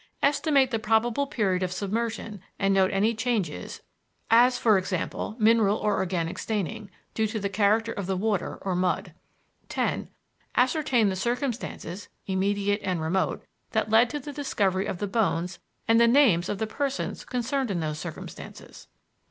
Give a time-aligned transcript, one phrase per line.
[0.23, 3.83] Estimate the probable period of submersion and note any changes
[4.31, 4.97] (as e.g.,
[5.37, 9.13] mineral or organic staining) due to the character of the water or mud.
[9.69, 10.09] "10.
[10.55, 13.43] Ascertain the circumstances (immediate and remote)
[13.73, 17.69] that led to the discovery of the bones and the names of the persons concerned
[17.69, 18.87] in those circumstances.